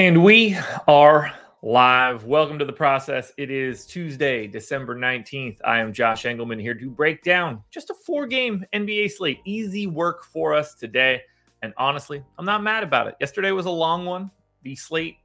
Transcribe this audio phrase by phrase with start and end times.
[0.00, 0.56] And we
[0.88, 2.24] are live.
[2.24, 3.34] Welcome to the process.
[3.36, 5.58] It is Tuesday, December 19th.
[5.62, 9.40] I am Josh Engleman here to break down just a four game NBA slate.
[9.44, 11.20] Easy work for us today.
[11.60, 13.16] And honestly, I'm not mad about it.
[13.20, 14.30] Yesterday was a long one.
[14.62, 15.18] The slate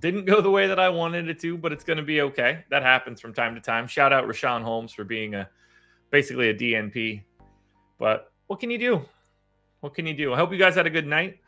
[0.00, 2.64] didn't go the way that I wanted it to, but it's going to be okay.
[2.70, 3.86] That happens from time to time.
[3.86, 5.48] Shout out Richaun Holmes for being a
[6.10, 7.22] basically a DNP.
[8.00, 9.02] But what can you do?
[9.82, 10.34] What can you do?
[10.34, 11.38] I hope you guys had a good night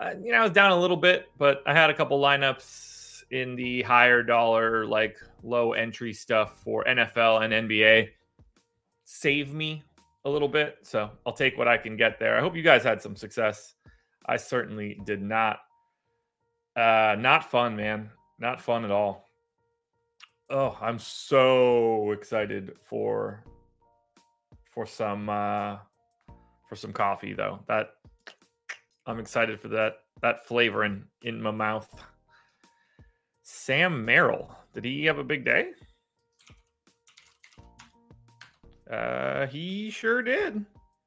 [0.00, 3.24] uh, you know, I was down a little bit, but I had a couple lineups
[3.30, 8.08] in the higher dollar, like low entry stuff for NFL and NBA.
[9.04, 9.82] Save me
[10.24, 10.78] a little bit.
[10.82, 12.36] So I'll take what I can get there.
[12.36, 13.74] I hope you guys had some success.
[14.26, 15.60] I certainly did not.
[16.74, 18.10] Uh, not fun, man.
[18.38, 19.26] Not fun at all.
[20.48, 23.44] Oh, I'm so excited for
[24.64, 25.76] for some uh
[26.68, 27.60] for some coffee though.
[27.68, 27.94] That
[29.06, 31.88] I'm excited for that that flavor in in my mouth.
[33.42, 35.70] Sam Merrill, did he have a big day?
[38.90, 40.64] Uh, he sure did.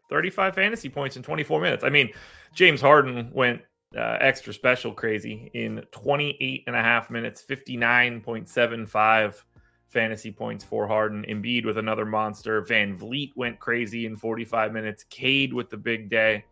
[0.09, 1.83] 35 fantasy points in 24 minutes.
[1.83, 2.11] I mean,
[2.53, 3.61] James Harden went
[3.97, 9.43] uh, extra special crazy in 28 and a half minutes, 59.75
[9.89, 11.25] fantasy points for Harden.
[11.29, 12.61] Embiid with another monster.
[12.63, 15.05] VanVleet went crazy in 45 minutes.
[15.09, 16.43] Cade with the big day.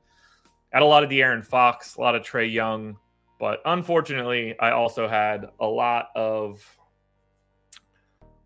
[0.72, 2.98] Had a lot of De'Aaron Fox, a lot of Trae Young,
[3.40, 6.64] but unfortunately, I also had a lot of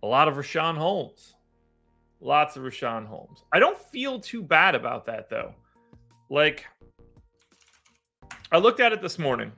[0.01, 1.35] a lot of Richaun Holmes.
[2.21, 3.43] Lots of Richaun Holmes.
[3.51, 5.53] I don't feel too bad about that though.
[6.29, 6.65] Like
[8.51, 9.51] I looked at it this morning,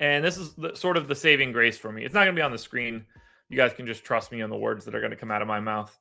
[0.00, 2.04] and this is the, sort of the saving grace for me.
[2.04, 3.04] It's not going to be on the screen.
[3.48, 5.42] You guys can just trust me on the words that are going to come out
[5.42, 5.96] of my mouth.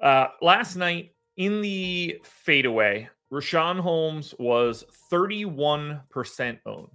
[0.00, 6.88] Uh, last night in the fadeaway, Richaun Holmes was 31% owned.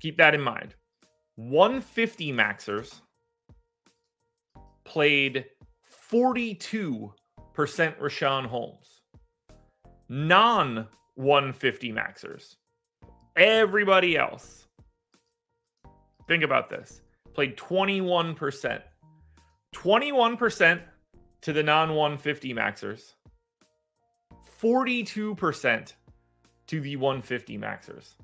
[0.00, 0.74] Keep that in mind.
[1.36, 3.00] 150 maxers
[4.84, 5.46] played
[6.10, 7.10] 42%
[7.54, 9.02] Richaun Holmes.
[10.08, 12.56] Non 150 maxers,
[13.36, 14.66] everybody else,
[16.26, 17.02] think about this,
[17.34, 18.82] played 21%.
[19.74, 20.80] 21%
[21.40, 23.14] to the non 150 maxers
[24.62, 25.92] 42%
[26.68, 28.14] to the 150 Maxers.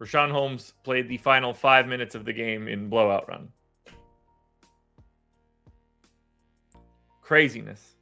[0.00, 3.48] Richaun Holmes played the final five minutes of the game in blowout run.
[7.20, 7.96] Craziness.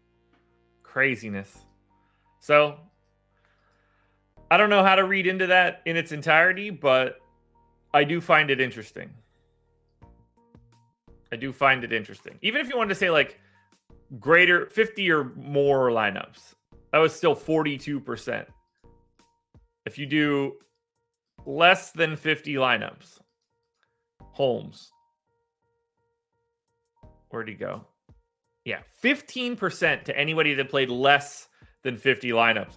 [0.83, 1.65] Craziness.
[2.41, 2.79] So,
[4.51, 7.19] I don't know how to read into that in its entirety, but
[7.93, 9.11] I do find it interesting.
[11.33, 12.39] I do find it interesting.
[12.43, 13.41] Even if you wanted to say like
[14.21, 16.55] greater 50 or more lineups,
[16.95, 18.47] that was still 42%.
[19.85, 20.53] If you do
[21.45, 23.19] less than 50 lineups,
[24.21, 24.93] Holmes.
[27.31, 27.85] Where'd he go?
[28.65, 31.49] Yeah, 15% to anybody that played less
[31.83, 32.77] than 50 lineups.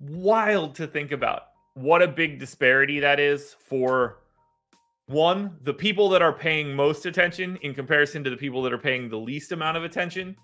[0.00, 1.48] Wild to think about.
[1.74, 4.20] What a big disparity that is for
[5.04, 8.78] one, the people that are paying most attention in comparison to the people that are
[8.78, 10.34] paying the least amount of attention,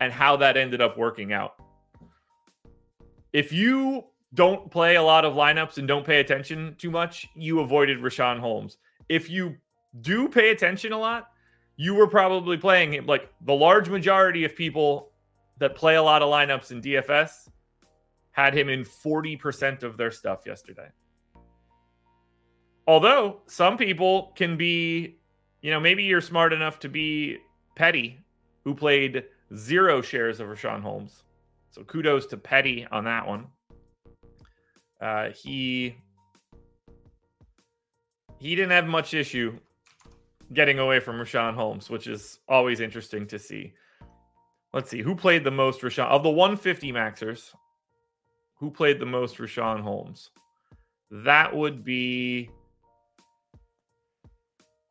[0.00, 1.63] and how that ended up working out
[3.34, 7.60] if you don't play a lot of lineups and don't pay attention too much, you
[7.60, 8.78] avoided Richaun Holmes.
[9.08, 9.56] If you
[10.00, 11.30] do pay attention a lot,
[11.76, 13.06] you were probably playing him.
[13.06, 15.10] Like the large majority of people
[15.58, 17.48] that play a lot of lineups in DFS
[18.30, 20.88] had him in 40% of their stuff yesterday.
[22.86, 25.18] Although some people can be,
[25.60, 27.38] you know, maybe you're smart enough to be
[27.74, 28.20] Petty,
[28.62, 29.24] who played
[29.56, 31.23] zero shares of Richaun Holmes
[31.74, 33.48] so kudos to Petty on that one.
[35.00, 35.96] Uh, he
[38.38, 39.58] he didn't have much issue
[40.52, 43.72] getting away from Richaun Holmes, which is always interesting to see.
[44.72, 47.52] Let's see who played the most Richaun of the 150 maxers.
[48.58, 50.30] Who played the most Richaun Holmes?
[51.10, 52.50] That would be.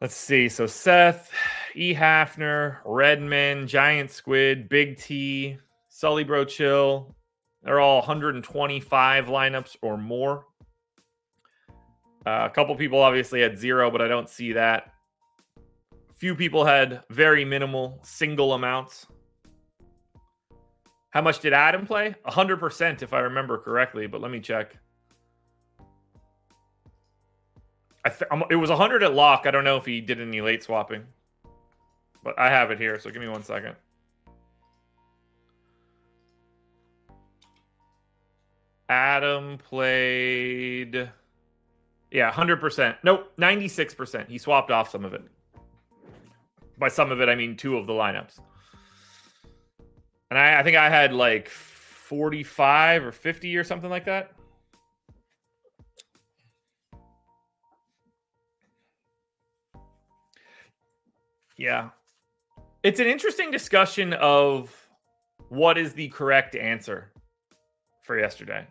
[0.01, 0.49] Let's see.
[0.49, 1.31] So Seth,
[1.75, 1.93] E.
[1.93, 5.57] Hafner, Redman, Giant Squid, Big T,
[6.03, 7.15] Sully Bro Chill.
[7.63, 10.43] They're all 125 lineups or more.
[12.25, 14.91] Uh, a couple people obviously had zero, but I don't see that.
[16.09, 19.07] A few people had very minimal single amounts.
[21.11, 22.13] How much did Adam play?
[22.27, 24.75] 100% if I remember correctly, but let me check.
[28.03, 29.43] I th- it was 100 at lock.
[29.45, 31.05] I don't know if he did any late swapping,
[32.25, 32.99] but I have it here.
[32.99, 33.77] So give me one second.
[38.89, 41.09] Adam played
[42.11, 42.97] Yeah, 100%.
[43.03, 44.27] Nope, 96%.
[44.27, 45.23] He swapped off some of it.
[46.77, 48.39] By some of it, I mean two of the lineups.
[50.29, 54.31] And I, I think I had like 45 or 50 or something like that.
[61.57, 61.89] Yeah.
[62.83, 64.75] It's an interesting discussion of
[65.49, 67.11] what is the correct answer
[68.01, 68.67] for yesterday.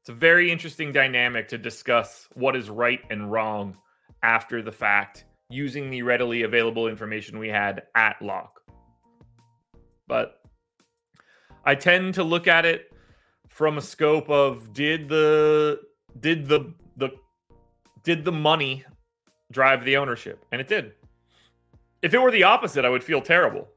[0.00, 3.76] It's a very interesting dynamic to discuss what is right and wrong
[4.22, 8.60] after the fact using the readily available information we had at lock.
[10.08, 10.40] But
[11.64, 12.92] I tend to look at it
[13.48, 15.80] from a scope of did the
[16.18, 17.10] did the the
[18.02, 18.84] did the money
[19.52, 20.44] drive the ownership?
[20.50, 20.92] And it did.
[22.00, 23.68] If it were the opposite, I would feel terrible.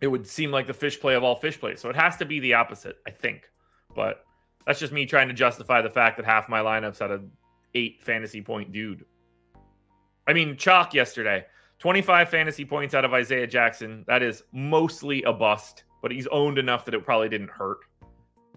[0.00, 1.80] It would seem like the fish play of all fish plays.
[1.80, 3.48] So it has to be the opposite, I think.
[3.94, 4.25] But
[4.66, 7.20] that's just me trying to justify the fact that half my lineups had a
[7.74, 9.04] eight fantasy point dude.
[10.26, 11.46] I mean, chalk yesterday,
[11.78, 14.04] 25 fantasy points out of Isaiah Jackson.
[14.08, 17.78] That is mostly a bust, but he's owned enough that it probably didn't hurt.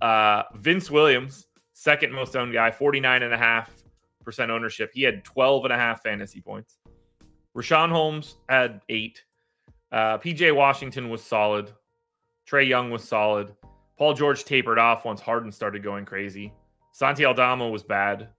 [0.02, 3.70] Uh, Vince Williams, second most owned guy, 49 and a half
[4.24, 4.92] percent ownership.
[4.94, 6.78] He had 12 and a half fantasy points.
[7.56, 9.24] Richaun Holmes had eight.
[9.92, 11.72] Uh, PJ Washington was solid.
[12.50, 13.54] Trae Young was solid.
[14.00, 16.54] Paul George tapered off once Harden started going crazy.
[16.94, 18.30] Santi Aldama was bad.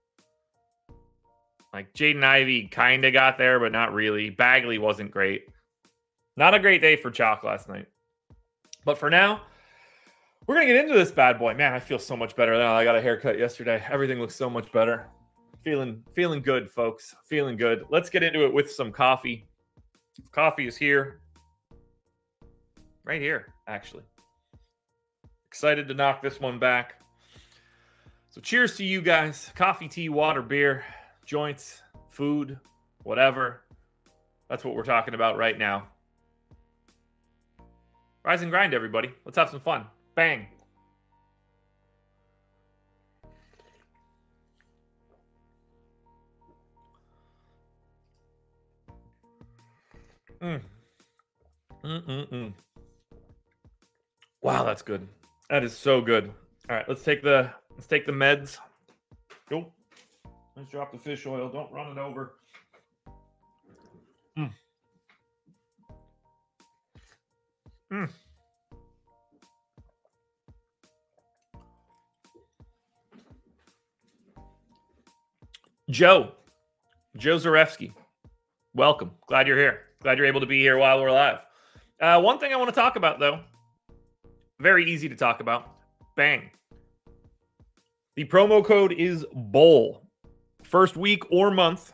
[1.74, 4.30] Like Jaden Ivey kind of got there, but not really.
[4.30, 5.44] Bagley wasn't great.
[6.38, 7.86] Not a great day for Chalk last night.
[8.86, 9.42] But for now,
[10.46, 11.52] we're gonna get into this bad boy.
[11.52, 12.74] Man, I feel so much better now.
[12.74, 13.84] I got a haircut yesterday.
[13.90, 15.08] Everything looks so much better.
[15.62, 17.14] Feeling feeling good, folks.
[17.26, 17.84] Feeling good.
[17.90, 19.46] Let's get into it with some coffee.
[20.32, 21.20] Coffee is here.
[23.04, 24.04] Right here, actually.
[25.50, 27.00] Excited to knock this one back.
[28.30, 29.50] So cheers to you guys.
[29.56, 30.84] Coffee, tea, water, beer,
[31.26, 32.56] joints, food,
[33.02, 33.62] whatever.
[34.48, 35.88] That's what we're talking about right now.
[38.24, 39.10] Rise and grind, everybody.
[39.24, 39.86] Let's have some fun.
[40.14, 40.46] Bang.
[50.40, 50.60] Mm.
[51.82, 52.52] Mm-mm-mm.
[54.42, 55.08] Wow, that's good.
[55.50, 56.32] That is so good.
[56.68, 58.58] All right, let's take the let's take the meds.
[59.48, 59.72] Go.
[60.56, 61.48] Let's drop the fish oil.
[61.48, 62.34] Don't run it over.
[64.38, 64.52] Mm.
[67.92, 68.10] Mm.
[75.90, 76.30] Joe,
[77.16, 77.92] Joe Zarefsky,
[78.72, 79.10] welcome.
[79.26, 79.80] Glad you're here.
[80.00, 81.44] Glad you're able to be here while we're live.
[82.00, 83.40] Uh, one thing I want to talk about, though,
[84.60, 85.74] very easy to talk about.
[86.16, 86.50] Bang.
[88.16, 90.02] The promo code is BOWL.
[90.62, 91.92] First week or month,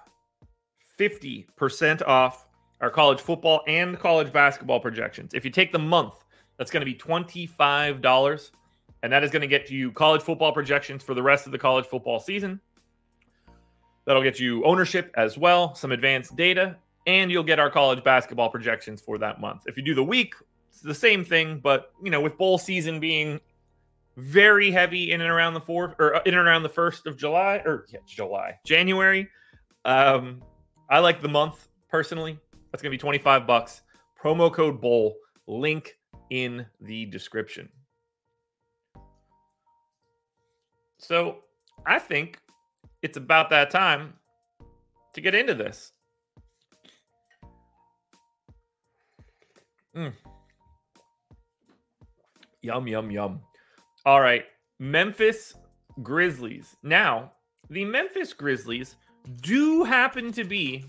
[0.99, 2.46] 50% off
[2.80, 5.32] our college football and college basketball projections.
[5.35, 6.14] If you take the month,
[6.58, 8.50] that's going to be $25.
[9.02, 11.58] And that is going to get you college football projections for the rest of the
[11.58, 12.61] college football season.
[14.06, 18.50] That'll get you ownership as well, some advanced data, and you'll get our college basketball
[18.50, 19.62] projections for that month.
[19.66, 20.35] If you do the week,
[20.76, 23.40] it's the same thing, but you know, with bowl season being
[24.18, 27.62] very heavy in and around the fourth or in and around the first of July
[27.64, 29.26] or yeah, July, January.
[29.87, 30.42] Um,
[30.90, 32.38] I like the month personally.
[32.71, 33.80] That's gonna be 25 bucks.
[34.23, 35.16] Promo code bowl
[35.47, 35.97] link
[36.28, 37.71] in the description.
[40.99, 41.38] So
[41.87, 42.38] I think
[43.00, 44.12] it's about that time
[45.14, 45.92] to get into this.
[49.97, 50.12] Mm.
[52.66, 53.40] Yum, yum, yum.
[54.04, 54.44] All right.
[54.80, 55.54] Memphis
[56.02, 56.75] Grizzlies.
[56.82, 57.30] Now,
[57.70, 58.96] the Memphis Grizzlies
[59.40, 60.85] do happen to be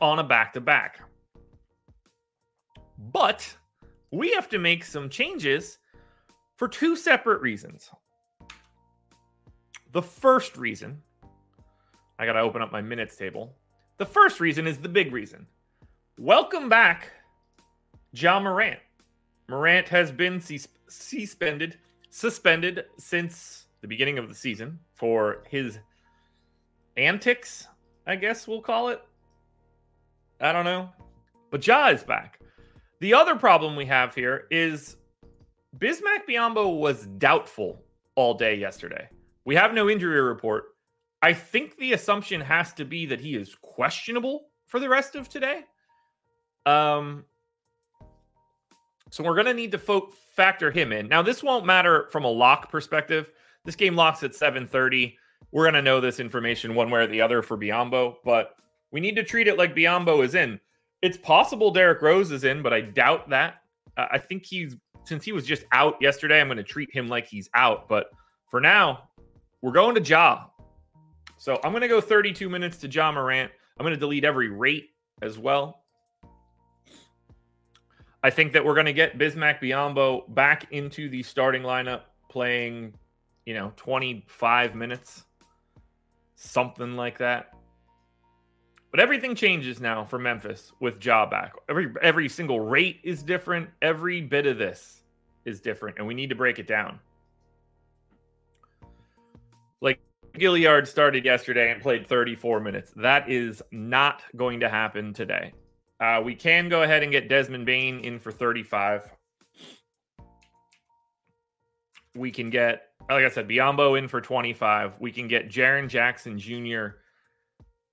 [0.00, 0.98] on a back to back.
[3.12, 3.56] But
[4.10, 5.78] we have to make some changes
[6.56, 7.88] for two separate reasons.
[9.92, 11.00] The first reason,
[12.18, 13.54] I got to open up my minutes table.
[13.98, 15.46] The first reason is the big reason.
[16.18, 17.12] Welcome back
[18.12, 18.80] Ja Morant.
[19.48, 20.40] Morant has been
[20.88, 21.78] suspended
[22.10, 25.78] suspended since the beginning of the season for his
[26.96, 27.68] antics,
[28.06, 29.02] I guess we'll call it.
[30.40, 30.90] I don't know.
[31.50, 32.40] But Ja is back.
[33.00, 34.96] The other problem we have here is
[35.78, 37.82] Bismack Biyombo was doubtful
[38.14, 39.08] all day yesterday.
[39.44, 40.64] We have no injury report.
[41.22, 45.28] I think the assumption has to be that he is questionable for the rest of
[45.28, 45.64] today.
[46.64, 47.24] Um,
[49.10, 51.08] so we're going to need to fo- factor him in.
[51.08, 53.30] Now, this won't matter from a lock perspective.
[53.64, 55.16] This game locks at 7:30.
[55.52, 58.56] we're going to know this information one way or the other for Biyombo, but
[58.90, 60.60] we need to treat it like Biyombo is in.
[61.02, 63.56] It's possible Derrick Rose is in, but I doubt that.
[63.96, 67.08] Uh, I think he's since he was just out yesterday, I'm going to treat him
[67.08, 67.88] like he's out.
[67.88, 68.10] But
[68.50, 69.08] for now,
[69.62, 70.46] we're going to Ja.
[71.38, 73.50] So I'm going to go 32 minutes to Ja Morant.
[73.78, 74.90] I'm going to delete every rate
[75.22, 75.84] as well.
[78.26, 82.92] I think that we're going to get Bismack Biyombo back into the starting lineup playing,
[83.44, 85.22] you know, 25 minutes,
[86.34, 87.52] something like that.
[88.90, 91.52] But everything changes now for Memphis with Ja back.
[91.68, 93.70] Every every single rate is different.
[93.80, 95.02] Every bit of this
[95.44, 96.98] is different, and we need to break it down.
[99.80, 100.00] Like
[100.36, 102.92] Gilyard started yesterday and played 34 minutes.
[102.96, 105.52] That is not going to happen today.
[105.98, 109.10] Uh, we can go ahead and get Desmond Bane in for 35.
[112.14, 115.00] We can get, like I said, Biyombo in for 25.
[115.00, 116.98] We can get Jaren Jackson Jr.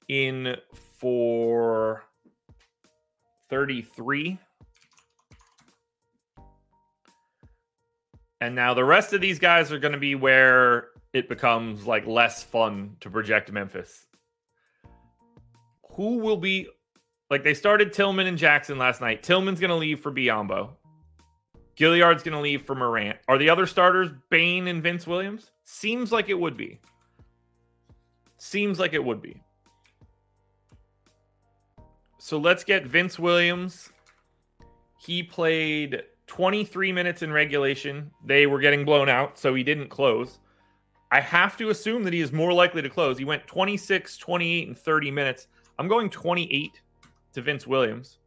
[0.10, 0.58] in
[1.00, 2.04] for
[3.50, 4.38] 33.
[8.42, 12.06] And now the rest of these guys are going to be where it becomes like
[12.06, 14.08] less fun to project Memphis.
[15.92, 16.68] Who will be
[17.34, 19.24] like they started Tillman and Jackson last night.
[19.24, 20.70] Tillman's going to leave for Biyombo.
[21.76, 23.18] Gilyard's going to leave for Morant.
[23.28, 25.50] Are the other starters Bane and Vince Williams?
[25.64, 26.80] Seems like it would be.
[28.38, 29.42] Seems like it would be.
[32.20, 33.92] So let's get Vince Williams.
[35.00, 38.12] He played 23 minutes in regulation.
[38.24, 40.38] They were getting blown out, so he didn't close.
[41.10, 43.18] I have to assume that he is more likely to close.
[43.18, 45.48] He went 26, 28, and 30 minutes.
[45.80, 46.80] I'm going 28
[47.34, 48.20] to Vince Williams.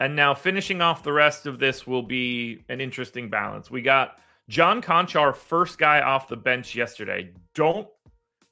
[0.00, 3.70] And now finishing off the rest of this will be an interesting balance.
[3.70, 7.32] We got John Konchar, first guy off the bench yesterday.
[7.54, 7.88] Don't,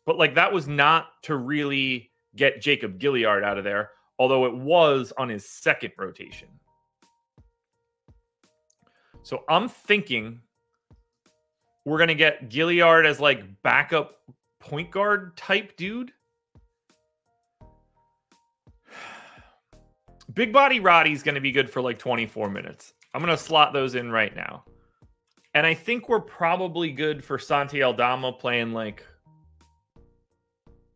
[0.06, 4.54] but like that was not to really get Jacob Gilyard out of there, although it
[4.54, 6.49] was on his second rotation.
[9.22, 10.40] So I'm thinking
[11.84, 14.18] we're going to get Gilyard as like backup
[14.61, 16.12] point guard type dude.
[20.34, 22.94] Big Body Roddy's going to be good for like 24 minutes.
[23.14, 24.64] I'm going to slot those in right now.
[25.54, 29.04] And I think we're probably good for Santi Aldama playing like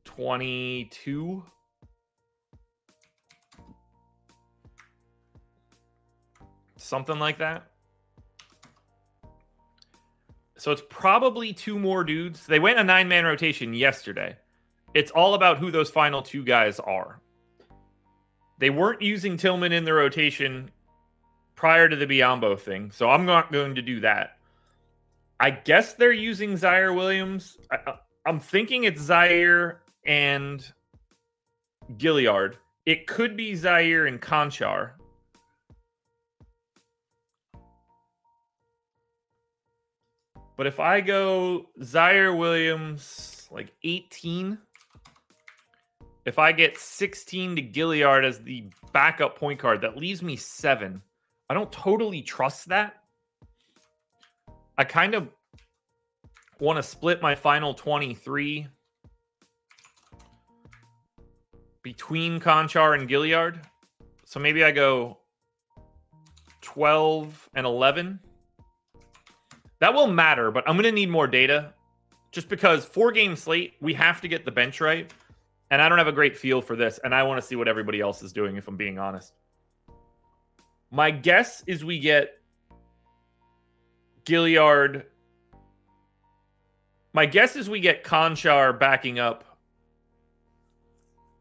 [0.05, 1.45] 22.
[6.76, 7.71] Something like that.
[10.57, 12.47] So it's probably two more dudes.
[12.47, 14.37] They went a nine man rotation yesterday.
[14.95, 17.21] It's all about who those final two guys are.
[18.59, 20.71] They weren't using Tillman in the rotation
[21.55, 24.39] prior to the Biyombo thing, so I'm not going to do that.
[25.39, 27.59] I guess they're using Ziaire Williams.
[27.71, 27.95] I,
[28.27, 30.65] am thinking it's Ziaire and
[31.99, 32.55] Gilyard.
[32.87, 34.93] It could be Ziaire and Konchar.
[40.57, 44.57] But if I go Ziaire Williams, like 18,
[46.26, 51.00] if I get 16 to Gilyard as the backup point guard, that leaves me seven.
[51.49, 52.97] I don't totally trust that.
[54.76, 55.28] I kind of
[56.59, 58.66] want to split my final 23
[61.83, 63.62] between Konchar and Gilyard.
[64.25, 65.18] So maybe I go
[66.62, 68.18] 12 and 11.
[69.78, 71.73] That will matter, but I'm going to need more data
[72.33, 75.12] just because four game slate, we have to get the bench right.
[75.71, 77.01] And I don't have a great feel for this.
[77.03, 79.33] And I want to see what everybody else is doing, if I'm being honest.
[80.91, 82.39] My guess is we get
[84.25, 85.05] Gilyard.
[87.13, 89.59] My guess is we get Konchar backing up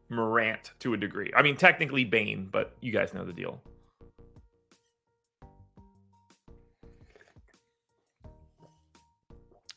[0.08, 1.32] Morant to a degree.
[1.36, 3.60] I mean, technically Bane, but you guys know the deal.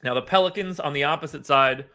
[0.01, 1.85] Now, the Pelicans on the opposite side,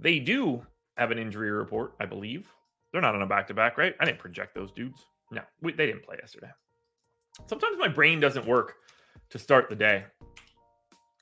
[0.00, 2.48] they do have an injury report, I believe.
[2.92, 3.94] They're not on a back to back, right?
[4.00, 5.04] I didn't project those dudes.
[5.30, 6.50] No, we, they didn't play yesterday.
[7.46, 8.74] Sometimes my brain doesn't work
[9.30, 10.04] to start the day.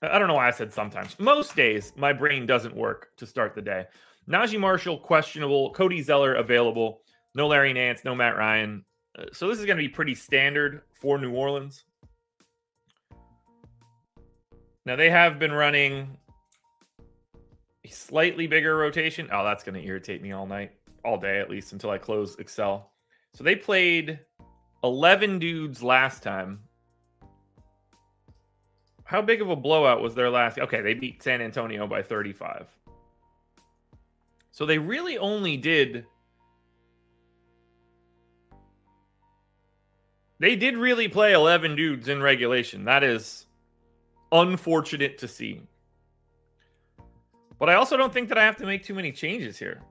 [0.03, 1.19] I don't know why I said sometimes.
[1.19, 3.87] Most days, my brain doesn't work to start the day.
[4.29, 5.73] Naji Marshall, questionable.
[5.73, 7.01] Cody Zeller, available.
[7.35, 8.85] No Larry Nance, no Matt Ryan.
[9.19, 11.85] Uh, so this is going to be pretty standard for New Orleans.
[14.85, 16.19] Now, they have been running
[17.85, 19.29] a slightly bigger rotation.
[19.33, 20.73] Oh, that's going to irritate me all night,
[21.05, 22.93] all day at least until I close Excel.
[23.35, 24.21] So they played
[24.85, 26.61] 11 dudes last time.
[29.05, 30.59] how big of a blowout was their last?
[30.59, 32.67] Okay, they beat San Antonio by 35.
[34.53, 36.07] So they really only did.
[40.39, 42.85] They did really play 11 dudes in regulation.
[42.85, 43.47] That is
[44.31, 45.63] unfortunate to see.
[47.63, 49.83] But I also don't think that I have to make too many changes here.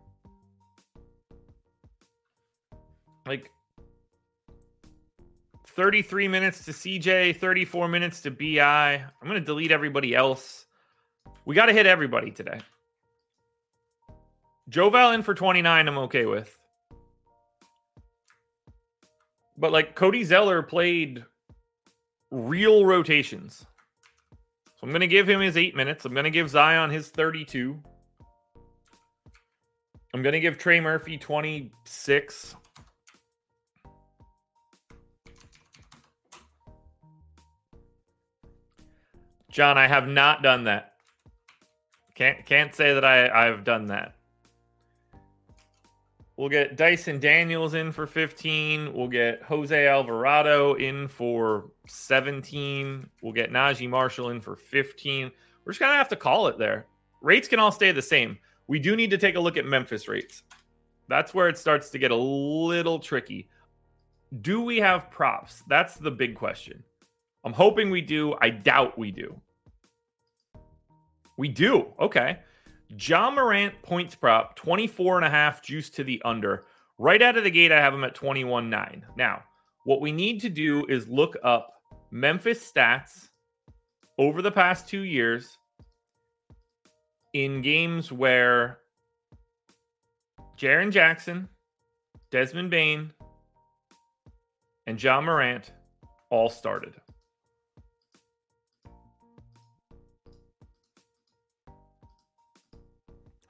[3.25, 3.49] Like,
[5.67, 8.95] 33 minutes to CJ, 34 minutes to BI.
[8.95, 10.65] I'm going to delete everybody else.
[11.45, 12.59] We got to hit everybody today.
[14.67, 16.59] Joval in for 29, I'm okay with.
[19.57, 21.23] But like Cody Zeller played
[22.31, 23.65] real rotations.
[24.81, 26.05] So I'm going to give him his eight minutes.
[26.05, 27.79] I'm going to give Zion his 32.
[30.13, 32.55] I'm going to give Trey Murphy 26.
[39.51, 40.93] John, I have not done that.
[42.15, 44.15] Can't can't say that I I've done that.
[46.37, 48.93] We'll get Dyson Daniels in for 15.
[48.93, 53.07] We'll get Jose Alvarado in for 17.
[53.21, 55.31] We'll get Naji Marshall in for 15.
[55.65, 56.87] We're just gonna have to call it there.
[57.21, 58.37] Rates can all stay the same.
[58.67, 60.43] We do need to take a look at Memphis rates.
[61.07, 63.49] That's where it starts to get a little tricky.
[64.41, 65.61] Do we have props?
[65.67, 66.81] That's the big question.
[67.43, 68.35] I'm hoping we do.
[68.41, 69.39] I doubt we do.
[71.37, 71.87] We do.
[71.99, 72.39] Okay.
[72.97, 76.65] Ja Morant points prop 24 and a half juice to the under.
[76.97, 79.05] Right out of the gate, I have him at 21 9.
[79.17, 79.43] Now,
[79.85, 81.73] what we need to do is look up
[82.11, 83.29] Memphis stats
[84.17, 85.57] over the past two years
[87.33, 88.79] in games where
[90.57, 91.47] Jaren Jackson,
[92.29, 93.11] Desmond Bane,
[94.85, 95.71] and Ja Morant
[96.29, 96.93] all started.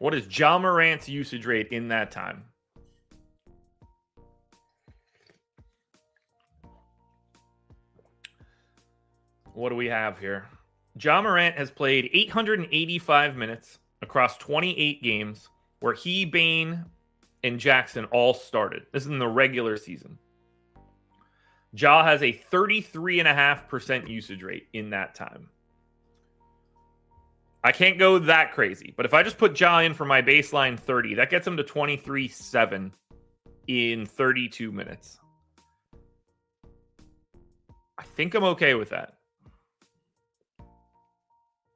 [0.02, 2.46] What is Ja Morant's usage rate in that time?
[9.54, 10.48] What do we have here?
[11.00, 15.48] Ja Morant has played 885 minutes across 28 games
[15.82, 16.84] where he, Bane,
[17.44, 18.88] and Jackson all started.
[18.92, 20.18] This is in the regular season.
[21.74, 25.48] Ja has a 33.5% usage rate in that time.
[27.64, 28.94] I can't go that crazy.
[28.96, 31.64] But if I just put Ja in for my baseline 30, that gets him to
[31.64, 32.94] 23 7
[33.68, 35.20] in 32 minutes.
[37.98, 39.14] I think I'm okay with that.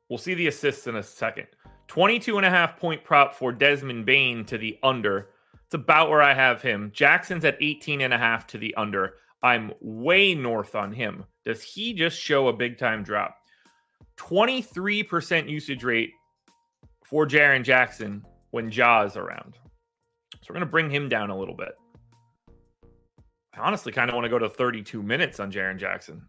[0.10, 1.48] We'll see the assists in a second.
[1.88, 5.30] 22 and a half point prop for Desmond Bane to the under.
[5.66, 6.92] It's about where I have him.
[6.94, 9.16] Jackson's at 18 and a half to the under.
[9.44, 11.26] I'm way north on him.
[11.44, 13.38] Does he just show a big time drop?
[14.18, 16.12] 23% usage rate
[17.04, 19.58] for Jaren Jackson when Ja is around.
[20.34, 21.74] So we're going to bring him down a little bit.
[23.54, 26.22] I honestly kind of want to go to 32 minutes on Jaren Jackson.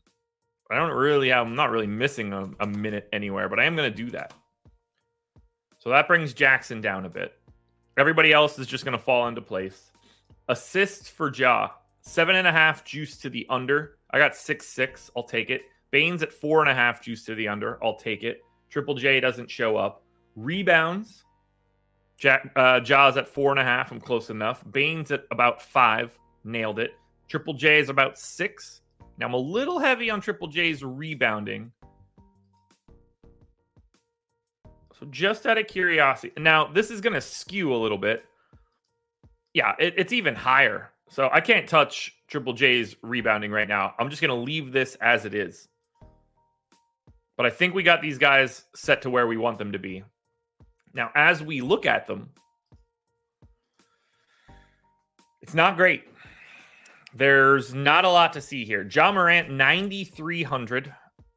[0.71, 3.91] I don't really, I'm not really missing a, a minute anywhere, but I am going
[3.91, 4.35] to do that.
[5.79, 7.35] So that brings Jackson down a bit.
[7.97, 9.93] Everybody else is just going to fall into place.
[10.49, 11.71] Assists for Ja,
[12.01, 13.99] seven and a half juice to the under.
[14.11, 15.11] I got six, six.
[15.17, 15.63] I'll take it.
[15.97, 17.83] Bane's at four and a half juice to the under.
[17.83, 18.45] I'll take it.
[18.69, 20.03] Triple J doesn't show up.
[20.35, 21.25] Rebounds.
[22.19, 23.91] Jack uh, Jaws at four and a half.
[23.91, 24.63] I'm close enough.
[24.71, 26.19] Bane's at about five.
[26.45, 26.91] Nailed it.
[27.29, 28.83] Triple J is about six.
[29.17, 31.73] Now I'm a little heavy on Triple J's rebounding.
[35.01, 38.23] So just out of curiosity, now this is going to skew a little bit.
[39.55, 40.91] Yeah, it, it's even higher.
[41.09, 43.95] So I can't touch Triple J's rebounding right now.
[43.99, 45.69] I'm just going to leave this as it is.
[47.37, 50.03] But I think we got these guys set to where we want them to be.
[50.95, 52.31] Now, as we look at them,
[55.43, 56.05] it's not great.
[57.15, 58.89] There's not a lot to see here.
[58.91, 60.93] Ja Morant, 9,300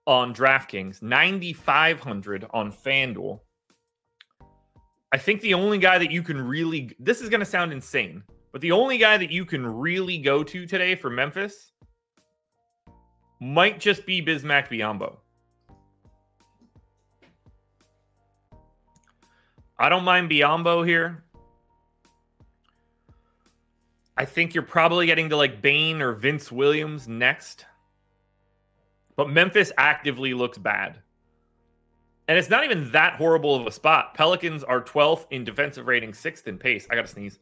[0.08, 3.40] on DraftKings, 9,500 on FanDuel.
[5.12, 8.24] I think the only guy that you can really, this is going to sound insane,
[8.52, 11.72] but the only guy that you can really go to today for Memphis
[13.40, 15.18] might just be Bismack Biyombo.
[19.80, 21.24] I don't mind Biyombo here.
[24.18, 27.66] I think you're probably getting to like Bane or Vince Williams next.
[29.16, 31.00] But Memphis actively looks bad.
[32.28, 34.14] And it's not even that horrible of a spot.
[34.14, 36.86] Pelicans are 12th in defensive rating, 6th in pace.
[36.92, 37.40] I got to sneeze.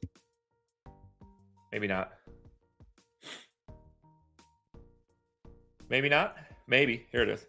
[1.71, 2.13] Maybe not.
[5.89, 6.37] Maybe not.
[6.67, 7.07] Maybe.
[7.11, 7.45] Here it is.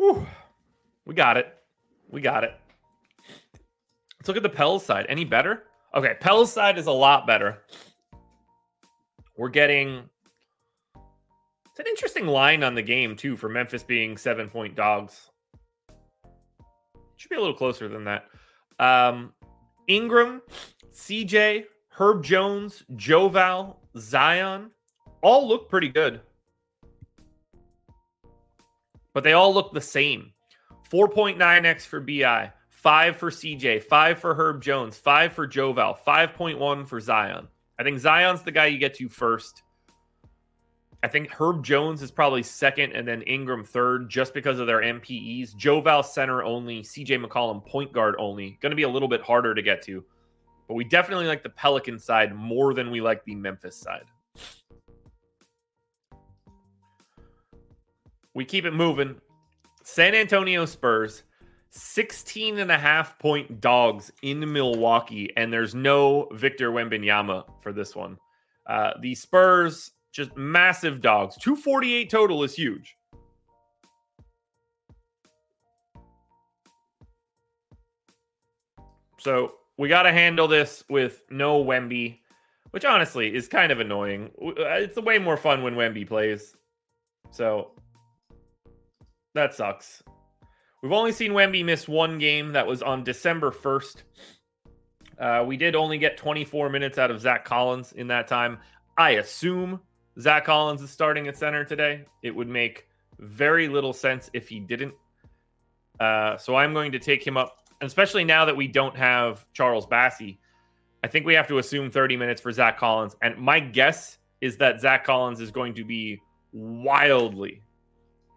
[0.00, 0.26] Whew.
[1.04, 1.54] We got it.
[2.08, 2.54] We got it.
[4.18, 5.04] Let's look at the Pels side.
[5.10, 5.64] Any better?
[5.94, 7.58] Okay, Pels side is a lot better.
[9.36, 10.08] We're getting
[10.94, 15.30] it's an interesting line on the game too for Memphis being seven point dogs.
[17.16, 18.24] Should be a little closer than that.
[18.78, 19.34] Um,
[19.86, 20.40] Ingram,
[20.94, 24.70] CJ, Herb Jones, Joval, Zion,
[25.20, 26.22] all look pretty good.
[29.12, 30.32] But they all look the same.
[30.90, 37.00] 4.9x for BI, 5 for CJ, 5 for Herb Jones, 5 for Joval, 5.1 for
[37.00, 37.46] Zion.
[37.78, 39.62] I think Zion's the guy you get to first.
[41.02, 44.80] I think Herb Jones is probably second, and then Ingram third, just because of their
[44.80, 45.56] MPEs.
[45.56, 48.58] Joval center only, CJ McCollum point guard only.
[48.60, 50.04] Going to be a little bit harder to get to,
[50.68, 54.04] but we definitely like the Pelican side more than we like the Memphis side.
[58.34, 59.16] We keep it moving.
[59.82, 61.24] San Antonio Spurs,
[61.70, 67.96] 16 and a half point dogs in Milwaukee, and there's no Victor Wembanyama for this
[67.96, 68.18] one.
[68.66, 71.36] Uh, the Spurs just massive dogs.
[71.38, 72.96] 248 total is huge.
[79.18, 82.18] So we got to handle this with no Wemby,
[82.70, 84.30] which honestly is kind of annoying.
[84.42, 86.56] Uh, it's way more fun when Wemby plays.
[87.30, 87.72] So
[89.34, 90.02] that sucks.
[90.82, 92.52] We've only seen Wemby miss one game.
[92.52, 93.96] That was on December 1st.
[95.18, 98.58] Uh, we did only get 24 minutes out of Zach Collins in that time.
[98.96, 99.80] I assume
[100.18, 102.04] Zach Collins is starting at center today.
[102.22, 102.86] It would make
[103.18, 104.94] very little sense if he didn't.
[105.98, 109.86] Uh, so I'm going to take him up, especially now that we don't have Charles
[109.86, 110.38] Bassey.
[111.04, 113.14] I think we have to assume 30 minutes for Zach Collins.
[113.20, 116.20] And my guess is that Zach Collins is going to be
[116.52, 117.62] wildly,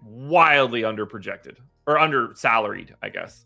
[0.03, 3.45] wildly under projected or under salaried, I guess.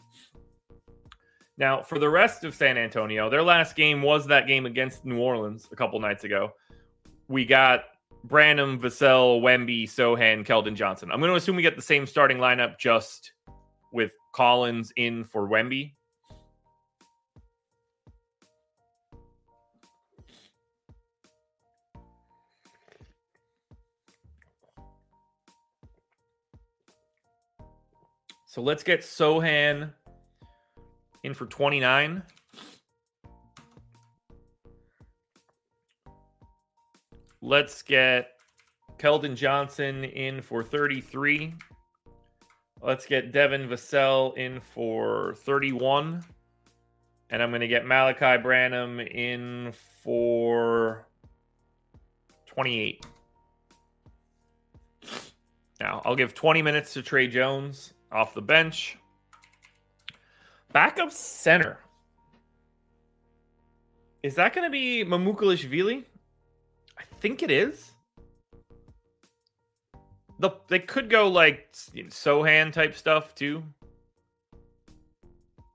[1.57, 5.19] Now, for the rest of San Antonio, their last game was that game against New
[5.19, 6.53] Orleans a couple nights ago.
[7.27, 7.85] We got
[8.23, 11.11] Branham, Vassell, Wemby, Sochan, Keldon Johnson.
[11.11, 13.31] I'm going to assume we get the same starting lineup just
[13.91, 15.93] with Collins in for Wemby.
[28.57, 29.93] So let's get Sochan
[31.21, 32.23] in for 29.
[37.43, 38.29] Let's get
[38.97, 41.53] Keldon Johnson in for 33.
[42.81, 46.25] Let's get Devin Vassell in for 31.
[47.29, 51.07] And I'm going to get Malaki Branham in for
[52.47, 53.05] 28.
[55.79, 58.97] Now, I'll give 20 minutes to Tre Jones off the bench.
[60.73, 61.79] Backup center.
[64.23, 66.03] Is that going to be Mamukelashvili?
[66.97, 67.91] I think it is.
[70.39, 73.63] The, they could go like Sochan type stuff too.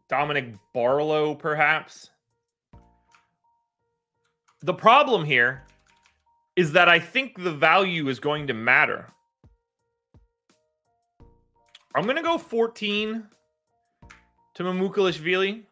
[0.09, 2.11] Dominic Barlow, perhaps.
[4.63, 5.65] The problem here
[6.55, 9.09] is that I think the value is going to matter.
[11.95, 13.23] I'm to go 14
[14.55, 15.63] to Mamukelashvili.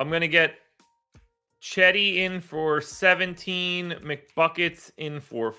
[0.00, 0.56] I'm to get
[1.62, 3.98] Chetty in for 17.
[4.02, 5.54] McBuckets in for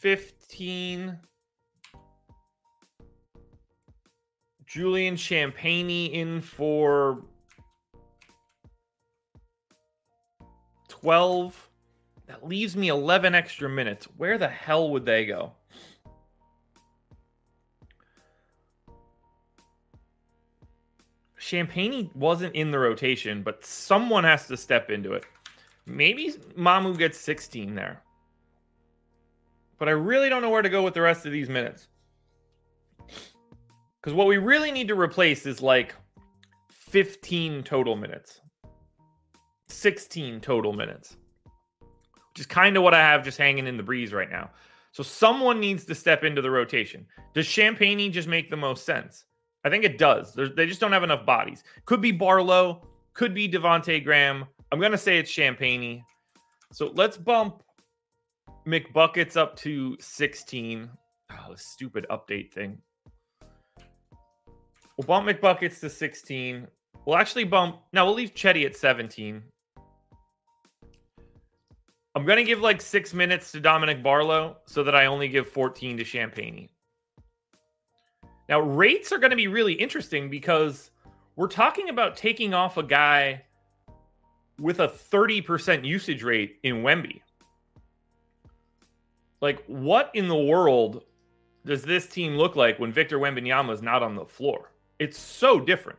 [0.00, 1.18] 15.
[4.66, 7.24] Julian Champagnie in for
[10.88, 11.70] 12.
[12.26, 14.06] That leaves me 11 extra minutes.
[14.18, 15.52] Where the hell would they go?
[21.42, 25.24] Champagnie wasn't in the rotation, but someone has to step into it.
[25.86, 28.00] Maybe Mamu gets 16 there.
[29.76, 31.88] But I really don't know where to go with the rest of these minutes.
[34.00, 35.96] Because what we really need to replace is like
[36.70, 38.40] 15 total minutes,
[39.68, 41.16] 16 total minutes,
[42.30, 44.50] which is kind of what I have just hanging in the breeze right now.
[44.92, 47.04] So someone needs to step into the rotation.
[47.34, 49.24] Does Champagnie just make the most sense?
[49.64, 50.34] I think it does.
[50.34, 51.64] There's, they just don't have enough bodies.
[51.84, 54.44] Could be Barlow, could be Devonte Graham.
[54.70, 56.02] I'm gonna say it's Champagnie.
[56.72, 57.62] So let's bump
[58.66, 60.90] McBuckets up to 16.
[61.30, 62.78] Oh, stupid update thing.
[64.96, 66.66] We'll bump McBuckets to 16.
[67.04, 67.80] We'll actually bump.
[67.92, 69.42] Now we'll leave Chetty at 17.
[72.14, 75.96] I'm to give like six minutes to Dominic Barlow so that I only give 14
[75.96, 76.68] to Champagnie.
[78.52, 80.90] Now, rates are going to be really interesting because
[81.36, 83.46] we're talking about taking off a guy
[84.60, 87.22] with a 30% usage rate in Wemby.
[89.40, 91.02] Like, what in the world
[91.64, 94.70] does this team look like when Victor Wembanyama is not on the floor?
[94.98, 95.98] It's so different.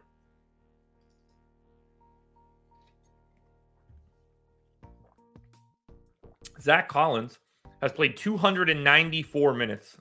[6.62, 7.40] Zach Collins
[7.82, 9.98] has played 294 minutes.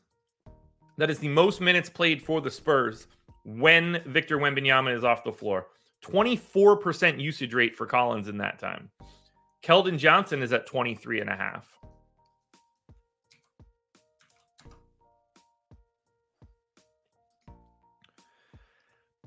[0.99, 3.07] That is the most minutes played for the Spurs
[3.45, 5.67] when Victor Wembanyama is off the floor.
[6.05, 8.91] 24% usage rate for Collins in that time.
[9.63, 11.79] Keldon Johnson is at 23 and a half.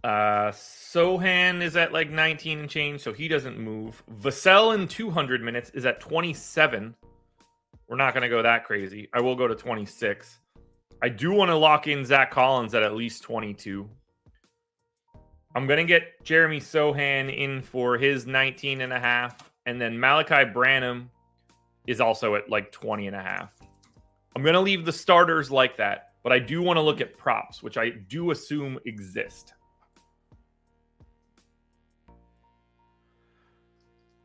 [0.04, 4.04] Uh, Sochan is at like 19 and change, so he doesn't move.
[4.22, 6.94] Vassell in 200 minutes is at 27.
[7.88, 9.10] We're not going to go that crazy.
[9.14, 10.40] I will go to 26.
[11.06, 13.88] I do want to lock in Zach Collins at at least 22.
[15.54, 19.52] I'm going to get Jeremy Sochan in for his 19 and a half.
[19.68, 21.12] And then Malaki Branham
[21.86, 23.54] is also at like 20 and a half.
[24.36, 27.16] I'm going to leave the starters like that, but I do want to look at
[27.16, 29.54] props, which I do assume exist.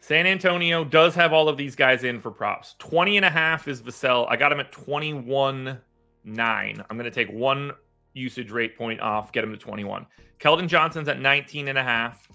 [0.00, 2.74] San Antonio does have all of these guys in for props.
[2.78, 4.26] 20 and a half is Vassell.
[4.30, 5.78] I got him at 21
[6.24, 6.84] 9.
[6.88, 7.72] I'm going to take one
[8.14, 10.06] usage rate point off, get him to 21.
[10.38, 12.28] Keldon Johnson's at 19 and a half.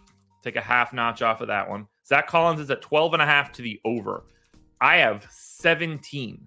[0.43, 1.88] Take a half notch off of that one.
[2.08, 4.26] Zach Collins is at 12 and a half to the over.
[4.80, 6.45] I have 17.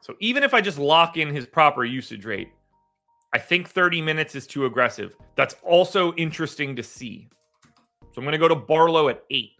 [0.00, 2.48] So even if I just lock in his proper usage rate,
[3.32, 5.16] I think 30 minutes is too aggressive.
[5.36, 7.28] That's also interesting to see.
[8.00, 9.52] So I'm going to go to Barlow at eight.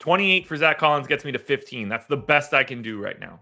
[0.00, 1.88] 28 for Zach Collins gets me to 15.
[1.88, 3.40] That's the best I can do right now.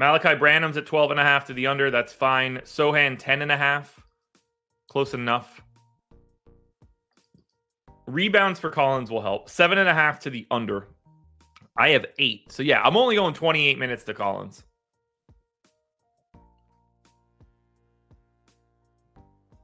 [0.00, 1.90] Malaki Branham's at 12 and a half to the under.
[1.90, 2.58] That's fine.
[2.58, 4.00] Sochan 10 and a half.
[4.88, 5.60] Close enough.
[8.06, 9.50] Rebounds for Collins will help.
[9.50, 10.88] Seven and a half to the under.
[11.76, 12.50] I have eight.
[12.50, 14.64] So yeah, I'm only going 28 minutes to Collins.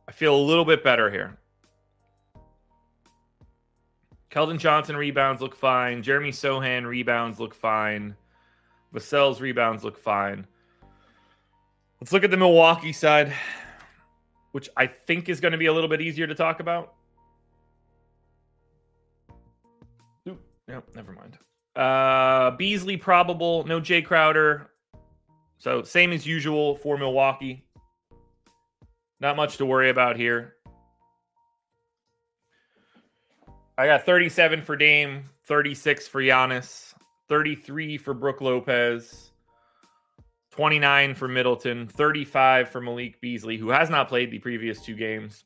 [0.06, 1.38] I feel a little bit better here.
[4.30, 6.02] Keldon Johnson rebounds look fine.
[6.02, 8.16] Jeremy Sochan rebounds look fine.
[8.94, 10.46] Vassell's rebounds look fine.
[12.00, 13.32] Let's look at the Milwaukee side,
[14.52, 16.94] which I think is going to be a little bit easier to talk about.
[20.28, 21.38] Ooh, no, never mind.
[21.74, 24.70] Uh, Beasley probable, no Jay Crowder.
[25.58, 27.64] So same as usual for Milwaukee.
[29.18, 30.54] Not much to worry about here.
[33.76, 36.93] I got 37 for Dame, 36 for Giannis,
[37.28, 39.30] 33 for Brook Lopez,
[40.50, 45.44] 29 for Middleton, 35 for Malik Beasley, who has not played the previous two games.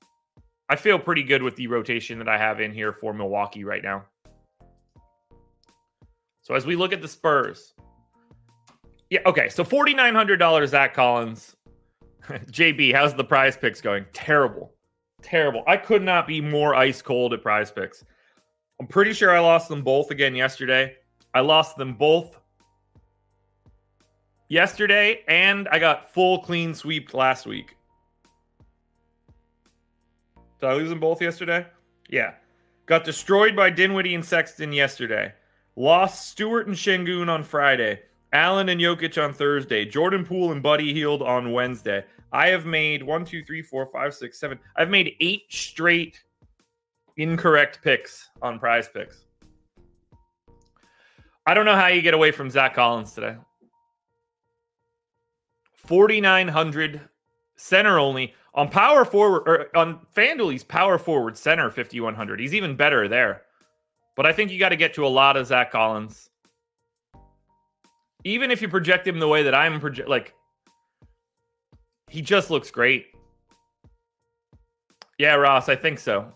[0.69, 3.83] I feel pretty good with the rotation that I have in here for Milwaukee right
[3.83, 4.05] now.
[6.43, 7.75] So as we look at the Spurs,
[9.11, 9.49] yeah, okay.
[9.49, 11.57] So forty nine hundred dollars Zach Collins,
[12.29, 14.05] JB, how's the PrizePicks going?
[14.13, 14.75] Terrible.
[15.23, 15.63] Terrible.
[15.67, 18.05] I could not be more ice cold at PrizePicks.
[18.81, 20.95] I'm pretty sure I lost them both again yesterday.
[21.35, 22.39] I lost them both
[24.49, 27.77] yesterday, and I got full clean sweep last week.
[30.61, 31.67] Did I lose them both yesterday?
[32.09, 32.35] Yeah.
[32.87, 35.33] Got destroyed by Dinwiddie and Sexton yesterday.
[35.77, 38.01] Lost Stewart and Sengun on Friday.
[38.33, 39.85] Allen and Jokic on Thursday.
[39.85, 42.05] Jordan Poole and Buddy Hield on Wednesday.
[42.33, 44.59] I have made one, two, three, four, five, six, seven.
[44.77, 46.23] I've made eight straight
[47.17, 49.25] incorrect picks on PrizePicks.
[51.49, 53.35] I don't know how you get away from Zach Collins today.
[55.77, 57.01] 4,900
[57.57, 60.53] center only on power forward or on FanDuel.
[60.53, 62.39] He's power forward center 5,100.
[62.39, 63.45] He's even better there.
[64.15, 66.29] But I think you got to get to a lot of Zach Collins.
[68.25, 70.35] Even if you project him the way that I'm project, like
[72.11, 73.07] he just looks great.
[75.17, 76.31] Yeah, Ross, I think so.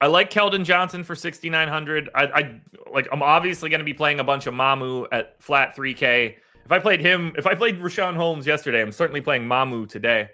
[0.00, 2.08] I like Keldon Johnson for 6,900.
[2.14, 2.60] I, I
[2.90, 3.06] like.
[3.12, 6.36] I'm obviously going to be playing a bunch of Mamu at flat 3K.
[6.64, 10.28] If I played him, if I played Richaun Holmes yesterday, I'm certainly playing Mamu today.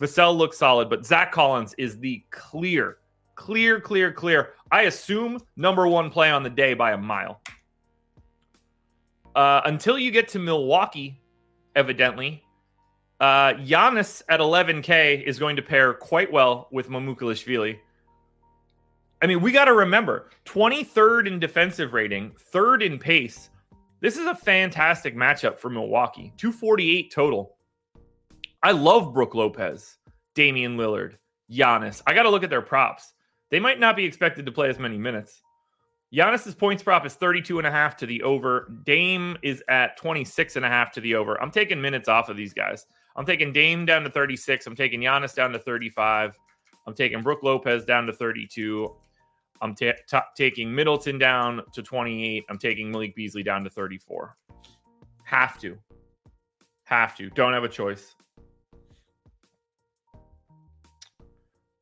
[0.00, 2.98] Vassell looks solid, but Zach Collins is the clear,
[3.34, 4.50] clear, clear, clear.
[4.70, 7.40] I assume number one play on the day by a mile.
[9.34, 11.20] Uh, until you get to Milwaukee,
[11.74, 12.44] evidently,
[13.20, 17.78] uh, Giannis at 11K is going to pair quite well with Mamukelashvili.
[19.22, 23.50] I mean, we got to remember 23rd in defensive rating, third in pace.
[24.00, 26.32] This is a fantastic matchup for Milwaukee.
[26.36, 27.56] 248 total.
[28.62, 29.98] I love Brook Lopez,
[30.34, 31.16] Damian Lillard,
[31.50, 32.02] Giannis.
[32.06, 33.14] I got to look at their props.
[33.50, 35.42] They might not be expected to play as many minutes.
[36.14, 38.70] Giannis's points prop is 32 and a half to the over.
[38.84, 41.40] Dame is at 26 and a half to the over.
[41.42, 42.86] I'm taking minutes off of these guys.
[43.16, 44.66] I'm taking Dame down to 36.
[44.66, 46.38] I'm taking Giannis down to 35.
[46.86, 48.94] I'm taking Brook Lopez down to 32.
[49.60, 49.92] I'm t-
[50.36, 52.44] taking Middleton down to 28.
[52.48, 54.34] I'm taking Malik Beasley down to 34.
[55.24, 55.78] Have to.
[56.84, 57.30] Have to.
[57.30, 58.14] Don't have a choice.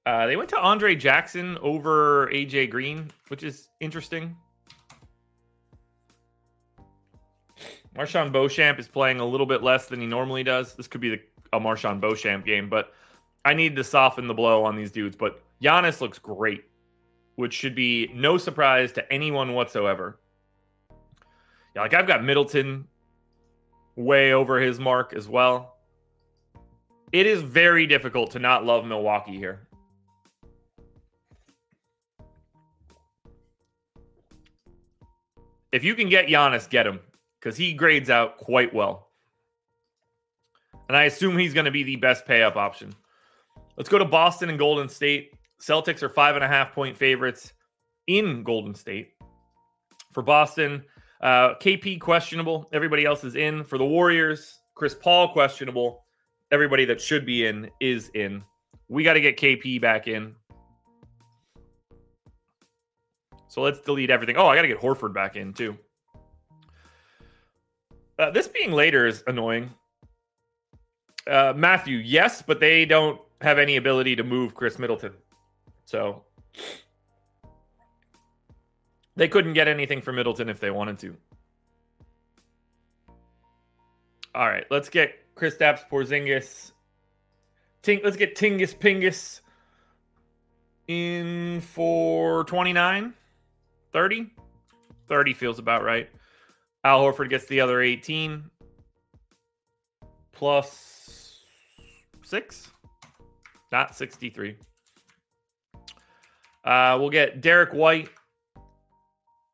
[0.05, 4.37] Uh, they went to Andre Jackson over AJ Green, which is interesting.
[7.97, 10.75] MarJon Beauchamp is playing a little bit less than he normally does.
[10.75, 11.21] This could be the,
[11.53, 12.93] a MarJon Beauchamp game, but
[13.45, 15.17] I need to soften the blow on these dudes.
[15.17, 16.65] But Giannis looks great,
[17.37, 20.19] which should be no surprise to anyone whatsoever.
[21.75, 22.87] Yeah, like I've got Middleton
[23.97, 25.77] way over his mark as well.
[27.13, 29.69] It is very difficult to not love Milwaukee here.
[35.73, 37.01] If you can get Giannis, get him
[37.41, 39.09] because he grades out quite well.
[40.89, 42.95] And I assume he's going to be the best pay up option.
[43.83, 45.33] Let's go to Boston and Golden State.
[45.61, 47.53] Celtics are five and a half point favorites
[48.07, 49.15] in Golden State.
[50.13, 50.85] For Boston,
[51.21, 52.71] uh, KP questionable.
[52.73, 53.65] Everybody else is in.
[53.65, 56.05] For the Warriors, Chris Paul questionable.
[56.53, 58.45] Everybody that should be in is in.
[58.87, 60.37] We got to get KP back in.
[63.49, 64.37] So let's delete everything.
[64.37, 65.77] Oh, I got to get Horford back in too.
[68.17, 69.71] Uh, this being later is annoying.
[71.27, 75.13] Uh, Matthew, yes, but they don't have any ability to move Khris Middleton.
[75.85, 76.23] So
[79.17, 81.17] they couldn't get anything for Middleton if they wanted to.
[84.35, 86.73] All right, let's get Chris Kristaps Porzingis.
[87.83, 89.41] Ting, let's get Tingus Pingus
[90.89, 93.13] in for 29,
[93.93, 94.31] 30.
[95.09, 96.09] 30 feels about right.
[96.85, 98.51] Al Horford gets the other 18
[100.33, 101.45] plus
[102.25, 102.71] six,
[103.73, 104.57] not 63.
[106.65, 108.11] Uh, we'll get Derrick White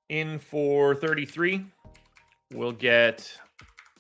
[0.09, 1.65] in for 33.
[2.53, 3.31] We'll get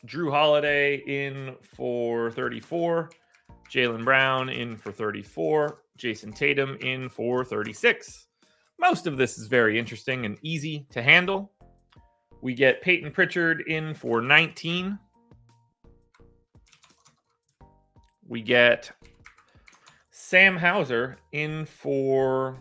[0.07, 3.11] Jrue Holiday in for 34.
[3.70, 5.83] Jaylen Brown in for 34.
[5.98, 8.27] Jayson Tatum in for 36.
[8.79, 11.52] Most of this is very interesting and easy to handle.
[12.40, 14.98] We get Payton Pritchard in for 19.
[18.29, 18.92] We get
[20.29, 22.58] Sam Hauser in for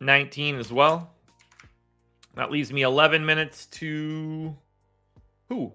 [0.00, 1.10] 19 as well.
[2.36, 4.56] That leaves me 11 minutes to
[5.48, 5.72] who?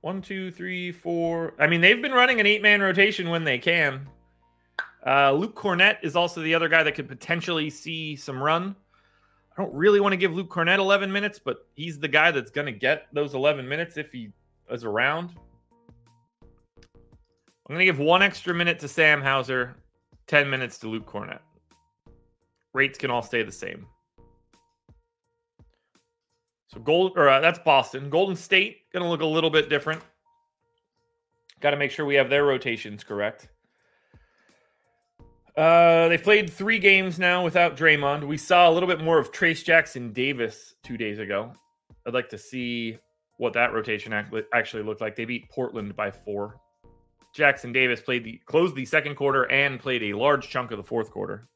[0.00, 1.54] One, two, three, four.
[1.60, 4.08] I mean, they've been running an eight man rotation when they can.
[5.06, 8.74] Uh, Luke Kornet is also the other guy that could potentially see some run.
[9.56, 12.50] I don't really want to give Luke Kornet 11 minutes, but he's the guy that's
[12.50, 14.32] going to get those 11 minutes if he
[14.68, 15.30] is around.
[17.68, 19.76] I'm going to give one extra minute to Sam Hauser,
[20.26, 21.40] 10 minutes to Luke Kornet.
[22.72, 23.86] Rates can all stay the same.
[26.68, 28.08] So gold or uh, that's Boston.
[28.08, 30.02] Golden State going to look a little bit different.
[31.60, 33.48] Got to make sure we have their rotations correct.
[35.56, 38.26] Uh, they played three games now without Draymond.
[38.26, 41.52] We saw a little bit more of Trayce Jackson Davis two days ago.
[42.06, 42.98] I'd like to see
[43.38, 44.12] what that rotation
[44.54, 45.16] actually looked like.
[45.16, 46.60] They beat Portland by four.
[47.38, 50.82] Jackson Davis played the closed the second quarter and played a large chunk of the
[50.82, 51.46] fourth quarter.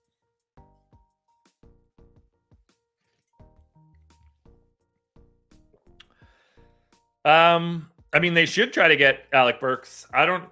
[7.24, 10.06] Um, I mean, they should try to get Alec Burks.
[10.14, 10.48] I don't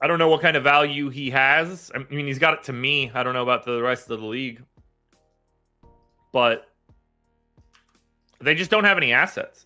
[0.00, 1.90] I don't know what kind of value he has.
[1.94, 3.10] I mean, he's got it to me.
[3.14, 4.62] I don't know about the rest of the league.
[6.32, 6.68] But
[8.40, 9.63] they just don't have any assets.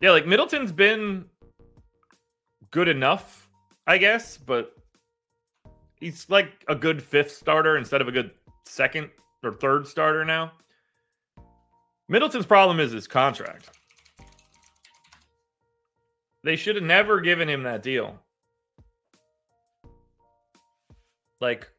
[0.00, 1.26] Yeah, like Middleton's been
[2.70, 3.48] good enough,
[3.86, 4.74] I guess, but
[5.96, 8.30] he's like a good fifth starter instead of a good
[8.64, 9.10] second
[9.42, 10.52] or third starter now.
[12.08, 13.70] Middleton's problem is his contract.
[16.42, 18.18] They should have never given him that deal.
[21.42, 21.70] Like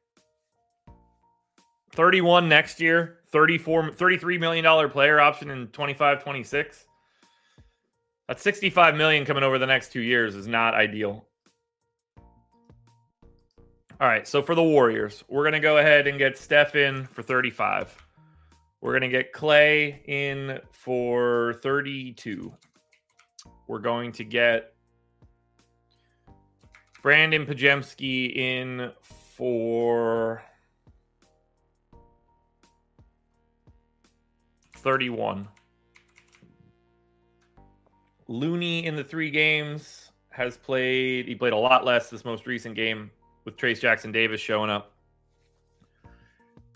[1.94, 6.86] 31 next year, 34 33 million dollar player option in 25 26.
[8.32, 11.26] That's 65 million coming over the next 2 years is not ideal.
[14.00, 17.24] All right, so for the Warriors, we're to go ahead and get Steph in for
[17.24, 17.94] 35.
[18.80, 22.54] We're to get Clay in for 32.
[23.68, 24.76] We're going to get
[27.04, 28.94] Brandin Podziemski in
[29.36, 30.42] for
[34.78, 35.50] 31.
[38.32, 42.76] Looney in the three games has played, he played a lot less this most recent
[42.76, 43.12] game
[43.44, 44.94] with Trayce Jackson Davis showing up.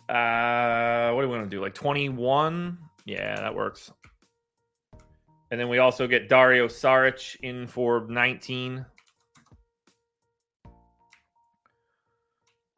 [0.10, 1.62] Uh, what do we want to do?
[1.62, 2.78] Like 21?
[3.06, 3.92] Yeah, that works.
[5.50, 8.86] And then we also get Dario Saric in for 19.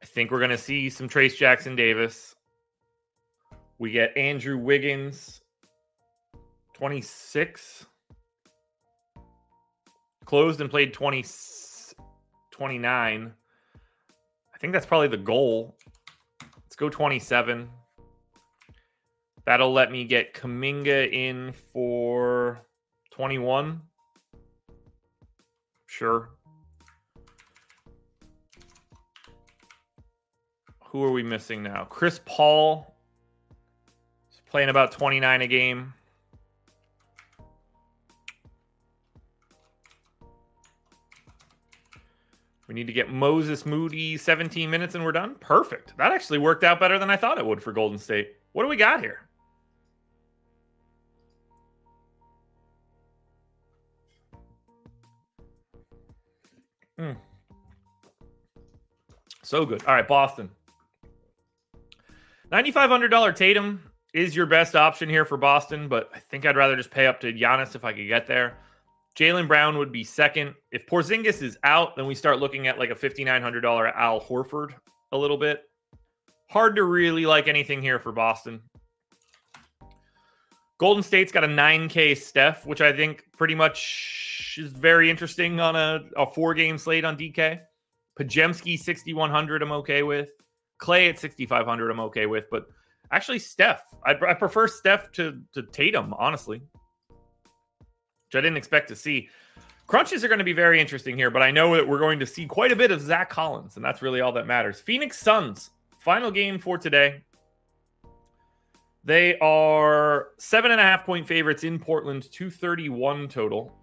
[0.02, 2.36] I think we're going to see some Trayce Jackson Davis.
[3.80, 5.42] We get Andrew Wiggins,
[6.74, 7.88] 26.
[10.28, 11.24] Closed and played 20,
[12.52, 13.34] 29.
[14.54, 15.78] I think that's probably the goal.
[16.42, 17.70] Let's go 27.
[19.46, 22.60] That'll let me get Kuminga in for
[23.12, 23.82] 21.
[25.86, 26.32] Sure.
[30.88, 31.86] Who are we missing now?
[31.86, 32.98] Chris Paul
[34.30, 35.94] is playing about 29 a game.
[42.68, 45.36] We need to get Moses Moody 17 minutes and we're done.
[45.40, 45.94] Perfect.
[45.98, 48.36] That actually worked out better than I thought it would for Golden State.
[48.52, 49.28] What do we got here?
[57.00, 57.12] Hmm.
[59.44, 59.86] So good.
[59.86, 60.50] All right, Boston.
[62.52, 63.82] $9,500 Tatum
[64.14, 67.20] is your best option here for Boston, but I think I'd rather just pay up
[67.22, 68.58] to Giannis if I could get there.
[69.18, 70.54] Jaylen Brown would be second.
[70.72, 74.76] If Porzingis is out, then we start looking at like a $5,900 Al Horford
[75.12, 75.64] a little bit.
[76.50, 78.62] Hard to really like anything here for Boston.
[80.78, 85.76] Golden State's got a 9K Steph, which I think pretty much is very interesting on
[85.76, 87.60] a, a four game slate on DK.
[88.20, 90.30] Podziemski 6,100, I'm okay with.
[90.78, 92.46] Clay at 6,500, I'm okay with.
[92.52, 92.68] But
[93.12, 96.62] actually, Steph, I, I prefer Steph to, to Tatum, honestly
[98.28, 99.30] which I didn't expect to see.
[99.88, 102.26] Crunches are going to be very interesting here, but I know that we're going to
[102.26, 104.82] see quite a bit of Zach Collins, and that's really all that matters.
[104.82, 105.70] Phoenix Suns,
[106.00, 107.24] final game for today.
[109.06, 113.74] They are seven and a half point favorites in Portland, 231 total.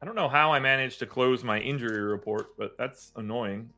[0.00, 3.70] I don't know how I managed to close my injury report, but that's annoying.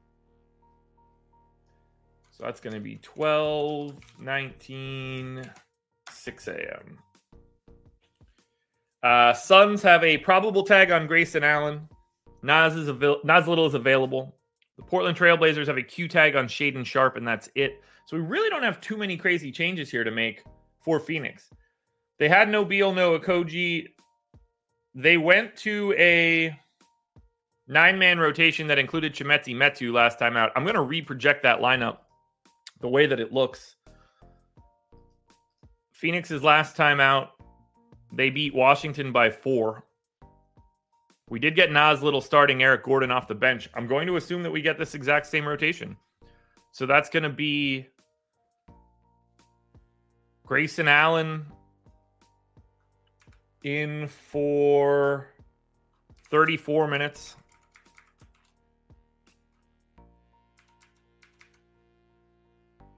[2.32, 5.50] So that's going to be 12, 19,
[6.10, 6.98] 6 a.m.
[9.02, 11.88] Uh, Suns have a probable tag on Grayson Allen.
[12.42, 14.36] Nas is avail- Nas Little is available.
[14.76, 17.82] The Portland Trailblazers have a Q tag on Shaedon Sharpe, and that's it.
[18.06, 20.42] So we really don't have too many crazy changes here to make
[20.80, 21.50] for Phoenix.
[22.18, 23.88] They had no Beal, no Okogie.
[24.94, 26.58] They went to a
[27.68, 30.52] nine man rotation that included Chimezie Metu last time out.
[30.54, 31.98] I'm going to reproject that lineup
[32.80, 33.76] the way that it looks.
[35.92, 37.30] Phoenix's last time out,
[38.12, 39.84] they beat Washington by four.
[41.28, 43.68] We did get Nas Little starting Eric Gordon off the bench.
[43.74, 45.96] I'm going to assume that we get this exact same rotation.
[46.70, 47.88] So that's going to be
[50.46, 51.46] Grayson Allen
[53.64, 55.28] in for
[56.30, 57.36] 34 minutes.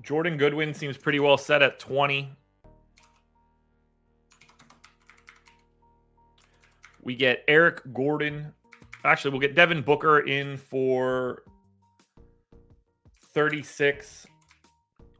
[0.02, 2.30] Jordan Goodwin seems pretty well set at 20.
[7.08, 8.52] We get Eric Gordon.
[9.02, 11.42] Actually, we'll get Devin Booker in for
[13.32, 14.26] 36.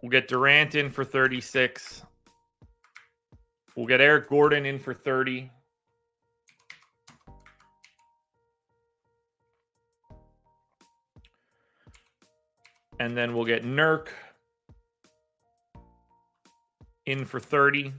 [0.03, 2.03] We'll get Durant in for 36.
[3.74, 5.51] We'll get Eric Gordon in for 30.
[13.01, 14.09] And then we'll get Nurk
[17.07, 17.95] in for 30.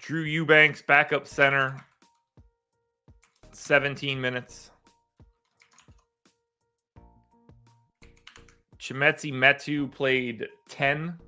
[0.00, 1.76] Drew Eubanks, backup center,
[3.52, 4.70] 17 minutes.
[8.78, 11.18] Chimezie Metu played 10.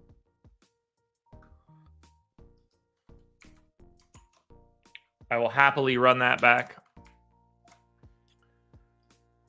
[5.31, 6.77] I will happily run that back.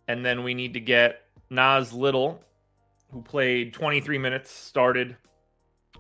[0.10, 2.44] And then we need to get Nas Little,
[3.12, 5.16] who played 23 minutes, started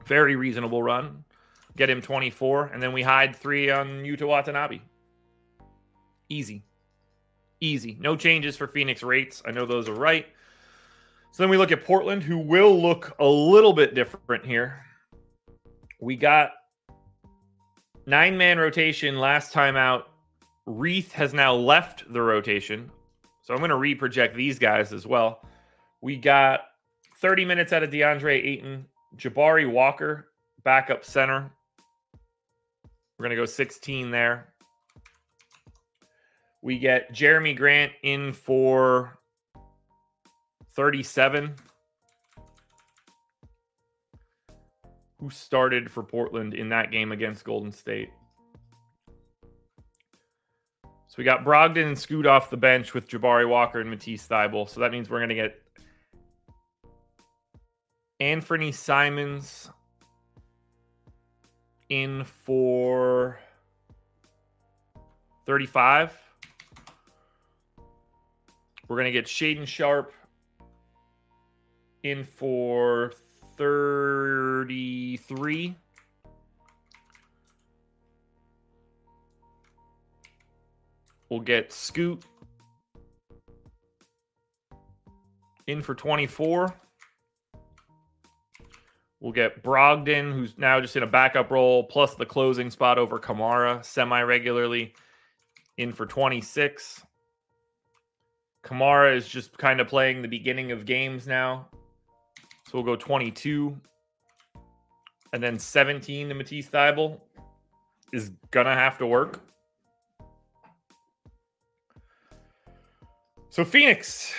[0.05, 1.23] Very reasonable run.
[1.75, 4.79] Get him 24, and then we hide three on Yuta Watanabe.
[6.29, 6.63] Easy.
[7.59, 7.97] Easy.
[7.99, 9.41] No changes for Phoenix rates.
[9.45, 10.27] I know those are right.
[11.31, 14.85] So then we look at Portland, who will look a little bit different here.
[15.99, 16.51] We got
[18.05, 20.09] nine man rotation last time out.
[20.67, 22.91] Reath has now left the rotation.
[23.41, 25.41] So I'm going to reproject these guys as well.
[26.01, 26.61] We got
[27.19, 28.85] 30 minutes out of DeAndre Ayton,
[29.17, 30.29] Jabari Walker,
[30.63, 31.51] backup center.
[33.23, 34.53] We're going to go 16 there.
[36.61, 39.17] We get Jerami Grant in for
[40.75, 41.55] 37.
[45.21, 48.09] Who started for Portland in that game against Golden State?
[50.83, 54.67] So we got Brogdon and Scoot off the bench with Jabari Walker and Matisse Thybulle.
[54.67, 55.61] So that means we're going to get
[58.19, 59.69] Anthony Simons
[61.93, 63.37] in for
[65.45, 66.17] 35.
[68.87, 70.11] We're going to get Shaedon Sharpe
[72.01, 73.13] in for
[73.57, 75.75] 33.
[81.29, 82.23] We'll get Scoot
[85.67, 86.75] in for 24.
[89.23, 93.17] We'll get Brogdon, who's now just in a backup role, plus the closing spot over
[93.17, 94.93] Camara semi regularly,
[95.77, 97.05] in for 26.
[98.63, 101.69] Camara is just kind of playing the beginning of games now.
[102.65, 103.79] So we'll go 22.
[105.31, 107.21] And then 17 to Matisse Thybulle
[108.11, 109.39] is going to have to work.
[113.51, 114.33] So Phoenix,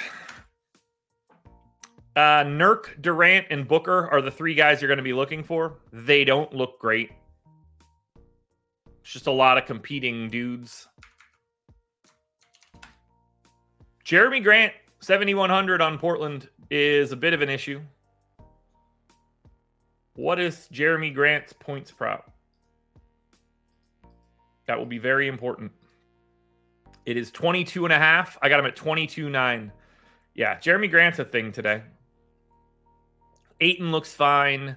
[2.17, 5.79] uh, Nurk, Durant, and Booker are the three guys you're going to be looking for.
[5.93, 7.11] They don't look great.
[9.01, 10.89] It's just a lot of competing dudes.
[14.05, 17.81] Jerami Grant, 7,100 on Portland is a bit of an issue.
[20.15, 22.31] What is Jerami Grant's points prop?
[24.67, 25.73] That will be very important.
[27.05, 28.39] It is 22 and a half.
[28.41, 29.73] I got him at 22 9.
[30.35, 31.83] Yeah, Jerami Grant's a thing today.
[33.61, 34.77] Ayton looks fine.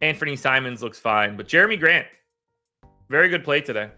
[0.00, 1.36] Anthony Simons looks fine.
[1.36, 2.06] But Jerami Grant,
[3.08, 3.90] very good play today.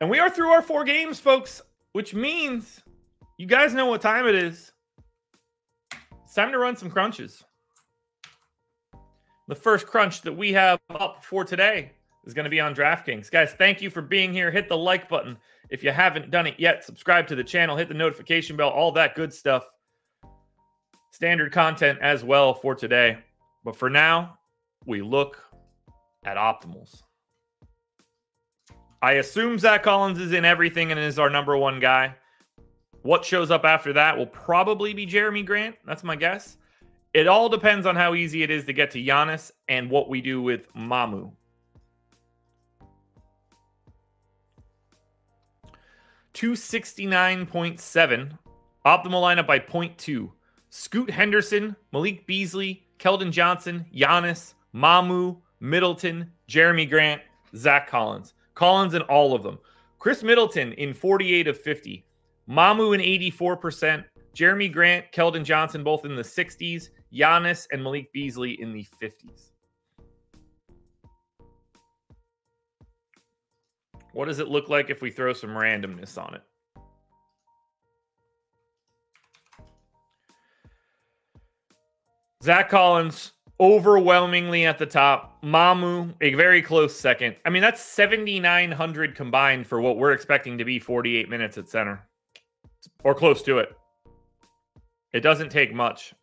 [0.00, 2.82] And we are through our four games, folks, which means
[3.38, 4.72] you guys know what time it is.
[6.24, 7.42] It's time to run some crunches.
[9.48, 11.92] The first crunch that we have up for today
[12.26, 13.30] is going to be on DraftKings.
[13.30, 14.50] Guys, thank you for being here.
[14.50, 15.38] Hit the like button
[15.70, 16.84] if you haven't done it yet.
[16.84, 19.68] Subscribe to the channel, hit the notification bell, all that good stuff.
[21.10, 23.18] Standard content as well for today.
[23.64, 24.38] But for now,
[24.84, 25.42] we look
[26.24, 27.02] at optimals.
[29.02, 32.14] I assume Zach Collins is in everything and is our number one guy.
[33.02, 35.76] What shows up after that will probably be Jerami Grant.
[35.86, 36.56] That's my guess.
[37.14, 40.20] It all depends on how easy it is to get to Giannis and what we
[40.20, 41.32] do with Mamu.
[46.32, 48.36] Two sixty nine point seven,
[48.84, 50.30] optimal lineup by point two.
[50.70, 57.22] Scoot Henderson, Malik Beasley, Keldon Johnson, Giannis, Mamu, Middleton, Jerami Grant,
[57.54, 58.34] Zach Collins.
[58.54, 59.58] Collins in all of them.
[59.98, 62.04] Khris Middleton in 48 of 50.
[62.48, 64.04] Mamu in 84%.
[64.34, 66.88] Jerami Grant, Keldon Johnson both in the 60s.
[67.12, 69.50] Giannis and Malik Beasley in the 50s.
[74.12, 76.42] What does it look like if we throw some randomness on it?
[82.46, 85.42] Zach Collins overwhelmingly at the top.
[85.42, 87.34] Mamu, a very close second.
[87.44, 92.06] I mean, that's 7,900 combined for what we're expecting to be 48 minutes at center
[93.02, 93.76] or close to it.
[95.12, 96.14] It doesn't take much.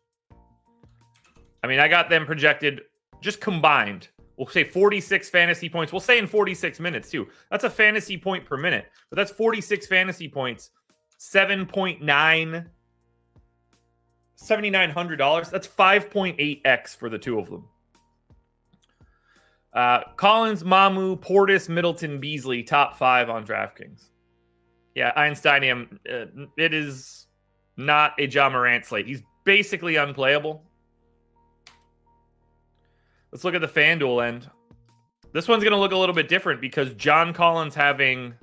[1.62, 2.80] I mean, I got them projected
[3.20, 4.08] just combined.
[4.38, 5.92] We'll say 46 fantasy points.
[5.92, 7.28] We'll say in 46 minutes too.
[7.50, 10.70] That's a fantasy point per minute, but that's 46 fantasy points.
[11.20, 12.66] 7.9
[14.36, 15.50] $7,900.
[15.50, 17.68] That's 5.8x for the two of them.
[19.72, 24.10] Uh, Collins, Mamu, Portis, Middleton, Beasley, top five on DraftKings.
[24.94, 27.26] Yeah, Einsteinium, uh, it is
[27.76, 29.06] not a Ja Morant slate.
[29.06, 30.62] He's basically unplayable.
[33.32, 34.48] Let's look at the FanDuel end.
[35.32, 38.34] This one's going to look a little bit different because John Collins having,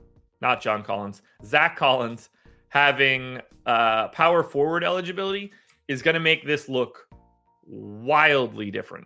[0.42, 2.30] not John Collins, Zach Collins
[2.68, 5.52] having uh, power forward eligibility
[5.92, 7.06] is going to make this look
[7.68, 9.06] wildly different.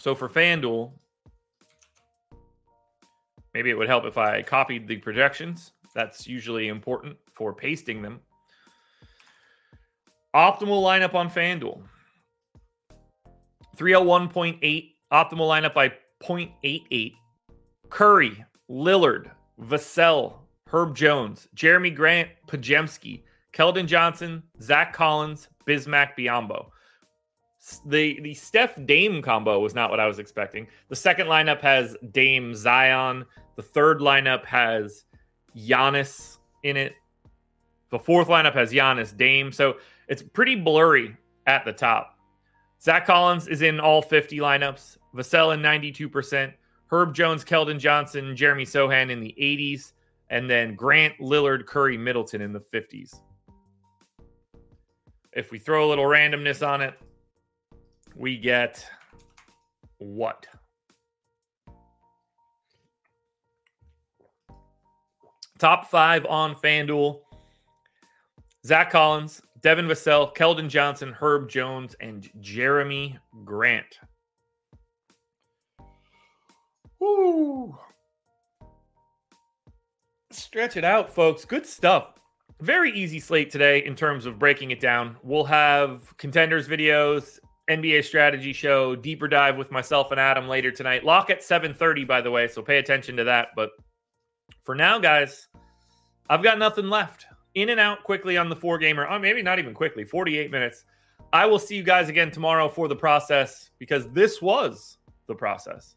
[0.00, 0.92] So for FanDuel,
[3.52, 5.72] maybe it would help if I copied the projections.
[5.94, 8.20] That's usually important for pasting them.
[10.34, 11.82] Optimal lineup on FanDuel
[13.76, 15.90] 301.8, optimal lineup by
[16.22, 17.14] 0.88.
[17.90, 20.43] Curry, Lillard, Vassell,
[20.74, 23.22] Herb Jones, Jerami Grant, Podziemski,
[23.52, 26.66] Keldon Johnson, Zach Collins, Bismack Biyombo.
[27.86, 30.66] The the Steph Dame combo was not what I was expecting.
[30.88, 33.24] The second lineup has Dame Zion.
[33.54, 35.04] The third lineup has
[35.56, 36.94] Giannis in it.
[37.90, 39.52] The fourth lineup has Giannis Dame.
[39.52, 39.76] So
[40.08, 41.16] it's pretty blurry
[41.46, 42.18] at the top.
[42.82, 44.98] Zach Collins is in all 50 lineups.
[45.14, 46.52] Vassell in 92%.
[46.88, 49.92] Herb Jones, Keldon Johnson, Jeremy Sochan in the 80s.
[50.30, 53.14] And then Grant, Lillard, Curry, Middleton in the 50s.
[55.32, 56.94] If we throw a little randomness on it,
[58.16, 58.86] we get
[59.98, 60.46] what?
[65.58, 67.20] Top five on FanDuel
[68.66, 73.98] Zach Collins, Devin Vassell, Keldon Johnson, Herb Jones, and Jerami Grant.
[76.98, 77.76] Woo.
[80.34, 81.44] Stretch it out, folks.
[81.44, 82.14] Good stuff.
[82.60, 85.16] Very easy slate today in terms of breaking it down.
[85.22, 87.38] We'll have contenders videos,
[87.70, 91.04] NBA strategy show, deeper dive with myself and Adam later tonight.
[91.04, 93.48] Lock at 7:30 by the way, so pay attention to that.
[93.54, 93.70] But
[94.62, 95.48] for now, guys,
[96.28, 97.26] I've got nothing left.
[97.54, 99.06] In and out quickly on the four gamer.
[99.08, 100.04] Oh, maybe not even quickly.
[100.04, 100.84] 48 minutes.
[101.32, 105.94] I will see you guys again tomorrow for the process because this was the process.